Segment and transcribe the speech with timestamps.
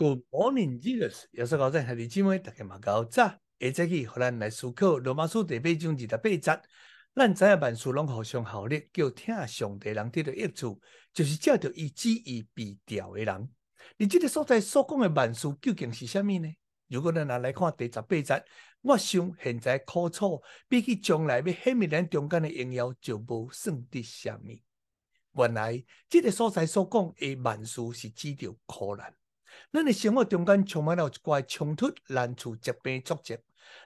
[0.00, 1.24] Good morning, Jesus。
[1.32, 3.26] 耶稣高赞，兄弟姊妹，大家嘛高早。
[3.58, 6.62] 下节去，互咱来思考罗马书第八章二十八节。
[7.16, 10.80] 咱知影万事拢互相效力，叫听上帝人得到益处，
[11.12, 13.50] 就是照着伊旨意被调的人。
[13.96, 16.54] 你这个所在所讲的万事究竟是啥物呢？
[16.86, 18.44] 如果咱来来看第十八节，
[18.82, 25.42] 我想现在苦楚比起将来要显明咱中间的荣耀，就无算得啥物。
[25.42, 29.12] 原来这个所在所讲的万事是指着苦难。
[29.72, 33.38] 咱的生活中间充满了一寡冲突、难处、疾病、挫折。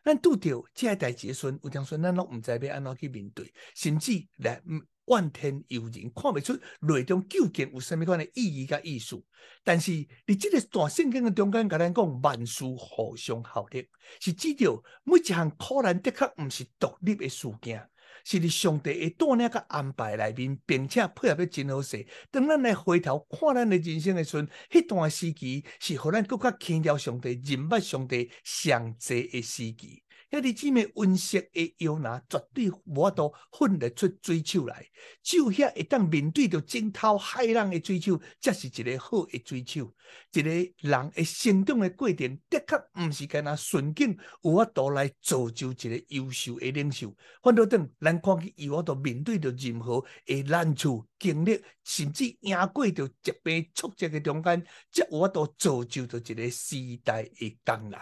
[0.05, 4.63] 咱拄着这些代志时，有当时咱拢唔知要安怎去面对，甚至来
[5.07, 9.21] 怨天尤人，看不出内中究竟有什么款的意义甲意思。
[9.65, 9.91] 但是，
[10.27, 13.89] 你这个大圣经嘅中间，甲咱讲万事互相效力，
[14.21, 17.89] 是指着每一项苦难的确唔是独立的事件。
[18.25, 22.07] 是伫上帝会带领个安排内面，并且配合得真好势。
[22.31, 30.02] 当咱来回头看咱的人生的时阵，迄段时期是互咱更加轻了上帝、认捌上帝上济的时期。
[30.33, 34.89] 遐日姊妹温室的摇篮绝对无法度分得出水手来，
[35.23, 39.95] 只有遐会当面对着惊涛骇浪的水手，才是一个好的水手。
[40.33, 47.15] 一个人的成长的过程，的确毋是干那顺境，有法度来造就一个优秀的领袖。
[47.43, 58.01] 反倒等咱看见有法度面对着任何的难处经历，甚至赢过着疾病挫折的中间，才有法度造就着一个时代的工人。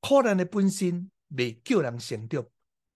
[0.00, 1.10] 苦难的本身。
[1.28, 2.44] 未叫人成长，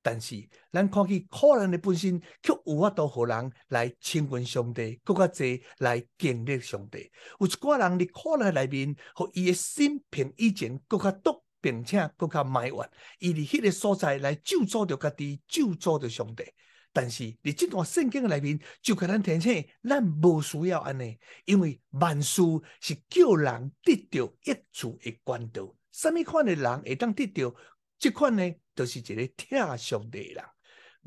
[0.03, 7.11] 但是咱看见苦难的本身，却有法度互人来亲近上帝，更加济来经历上帝。
[7.39, 16.45] 有一寡人伫苦难内面，互伊的心平以前更加毒，并且更加埋怨，伊伫迄个所在来咒诅着家己，咒诅着上帝。
[16.93, 22.43] 但是伫这段圣经内面，就给咱提醒，咱无需要安尼，因为万事
[22.81, 25.73] 是叫人得到益处的管道。
[25.93, 27.55] 什么款的人会当得到？
[28.01, 30.45] 这款呢，就是一个疼上帝的人，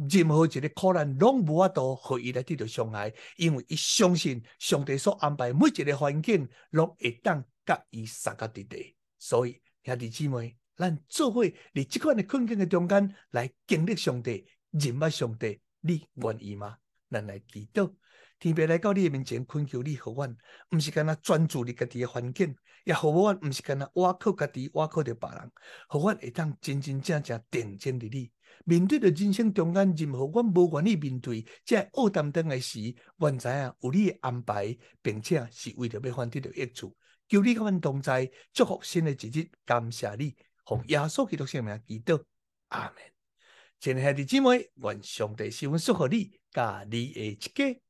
[0.09, 8.95] 任何一个苦难拢无法度互伊来得到伤害，因为伊相信上帝所安排每一个环境，拢会当甲伊相加得地。
[9.17, 16.77] 所以兄弟姊妹，咱做伙伫这款的困境的中间来经历上帝、认识上帝，你愿意吗？
[17.13, 17.93] 咱来祈祷。
[18.39, 20.35] 天父来到你的面前，恳求你互阮，
[20.71, 22.53] 毋是干那专注你家己的环境，
[22.83, 25.51] 也互阮毋是干那倚靠家己，倚靠着别人，
[25.87, 28.31] 互阮会当真真正正定睛伫你，
[28.65, 36.93] 面对着人生中间任何阮无愿意面对，这恶担当的时，阮知影有你的安排，并且是为着要换得到益处。
[37.29, 40.35] 求你甲阮同在，祝福新的一日，感谢你，
[40.65, 42.21] 奉耶稣基督圣名祈祷，
[42.69, 43.12] 阿门。
[43.83, 47.81] 亲爱的姊妹，愿上帝十分祝福你，甲你的一家。